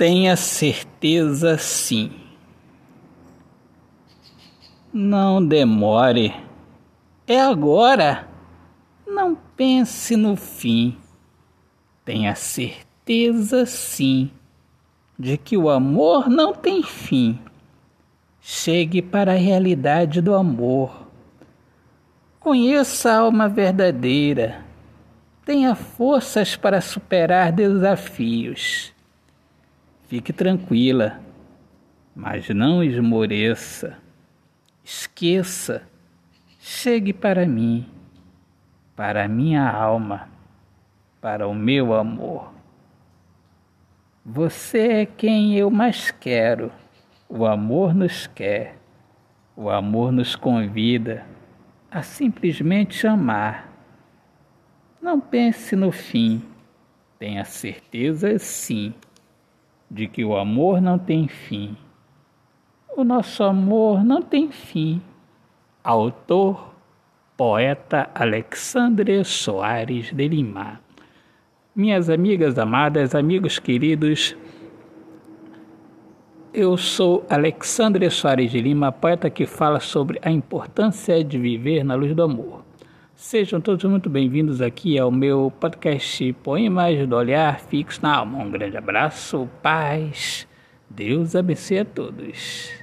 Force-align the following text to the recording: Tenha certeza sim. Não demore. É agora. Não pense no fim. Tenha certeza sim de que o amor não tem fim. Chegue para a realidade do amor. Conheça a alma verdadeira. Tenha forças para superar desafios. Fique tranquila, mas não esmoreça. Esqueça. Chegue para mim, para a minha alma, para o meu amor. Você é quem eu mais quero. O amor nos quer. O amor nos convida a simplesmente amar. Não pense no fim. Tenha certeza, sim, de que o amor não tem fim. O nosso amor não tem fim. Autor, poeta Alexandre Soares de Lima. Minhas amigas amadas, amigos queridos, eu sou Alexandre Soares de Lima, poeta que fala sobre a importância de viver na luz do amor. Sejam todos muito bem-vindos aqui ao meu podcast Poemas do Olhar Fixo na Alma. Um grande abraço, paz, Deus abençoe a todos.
Tenha 0.00 0.34
certeza 0.34 1.58
sim. 1.58 2.10
Não 4.90 5.44
demore. 5.44 6.34
É 7.26 7.38
agora. 7.38 8.26
Não 9.06 9.36
pense 9.54 10.16
no 10.16 10.36
fim. 10.36 10.96
Tenha 12.02 12.34
certeza 12.34 13.66
sim 13.66 14.30
de 15.18 15.36
que 15.36 15.58
o 15.58 15.68
amor 15.68 16.30
não 16.30 16.54
tem 16.54 16.82
fim. 16.82 17.38
Chegue 18.40 19.02
para 19.02 19.32
a 19.32 19.36
realidade 19.36 20.22
do 20.22 20.34
amor. 20.34 21.08
Conheça 22.38 23.12
a 23.12 23.18
alma 23.18 23.50
verdadeira. 23.50 24.64
Tenha 25.44 25.74
forças 25.74 26.56
para 26.56 26.80
superar 26.80 27.52
desafios. 27.52 28.94
Fique 30.10 30.32
tranquila, 30.32 31.20
mas 32.16 32.48
não 32.48 32.82
esmoreça. 32.82 33.96
Esqueça. 34.82 35.88
Chegue 36.58 37.12
para 37.12 37.46
mim, 37.46 37.86
para 38.96 39.26
a 39.26 39.28
minha 39.28 39.70
alma, 39.70 40.28
para 41.20 41.46
o 41.46 41.54
meu 41.54 41.94
amor. 41.94 42.52
Você 44.26 44.88
é 44.88 45.06
quem 45.06 45.56
eu 45.56 45.70
mais 45.70 46.10
quero. 46.10 46.72
O 47.28 47.46
amor 47.46 47.94
nos 47.94 48.26
quer. 48.26 48.78
O 49.54 49.70
amor 49.70 50.10
nos 50.10 50.34
convida 50.34 51.24
a 51.88 52.02
simplesmente 52.02 53.06
amar. 53.06 53.72
Não 55.00 55.20
pense 55.20 55.76
no 55.76 55.92
fim. 55.92 56.42
Tenha 57.16 57.44
certeza, 57.44 58.36
sim, 58.40 58.92
de 59.90 60.06
que 60.06 60.24
o 60.24 60.36
amor 60.36 60.80
não 60.80 60.98
tem 60.98 61.26
fim. 61.26 61.76
O 62.96 63.02
nosso 63.02 63.42
amor 63.42 64.04
não 64.04 64.22
tem 64.22 64.50
fim. 64.50 65.02
Autor, 65.82 66.74
poeta 67.36 68.08
Alexandre 68.14 69.24
Soares 69.24 70.12
de 70.12 70.28
Lima. 70.28 70.80
Minhas 71.74 72.10
amigas 72.10 72.58
amadas, 72.58 73.14
amigos 73.14 73.58
queridos, 73.58 74.36
eu 76.52 76.76
sou 76.76 77.24
Alexandre 77.30 78.10
Soares 78.10 78.50
de 78.50 78.60
Lima, 78.60 78.90
poeta 78.90 79.30
que 79.30 79.46
fala 79.46 79.78
sobre 79.78 80.18
a 80.20 80.30
importância 80.30 81.22
de 81.22 81.38
viver 81.38 81.84
na 81.84 81.94
luz 81.94 82.12
do 82.14 82.24
amor. 82.24 82.69
Sejam 83.20 83.60
todos 83.60 83.84
muito 83.84 84.08
bem-vindos 84.08 84.62
aqui 84.62 84.98
ao 84.98 85.10
meu 85.10 85.52
podcast 85.60 86.32
Poemas 86.42 87.06
do 87.06 87.14
Olhar 87.14 87.60
Fixo 87.60 88.00
na 88.02 88.16
Alma. 88.16 88.38
Um 88.38 88.50
grande 88.50 88.78
abraço, 88.78 89.46
paz, 89.62 90.48
Deus 90.88 91.36
abençoe 91.36 91.80
a 91.80 91.84
todos. 91.84 92.79